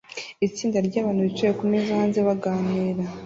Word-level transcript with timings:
Itsinda 0.47 0.77
ryabantu 0.87 1.21
bicaye 1.27 1.53
kumeza 1.59 1.99
hanze 1.99 2.19
baganira 2.27 3.03